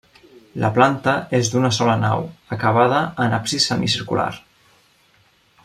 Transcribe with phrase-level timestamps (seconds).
[0.61, 2.25] La planta és d'una sola nau,
[2.57, 4.29] acabada en absis semicircular.